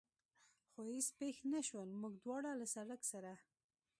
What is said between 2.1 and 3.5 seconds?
دواړه له سړک سره.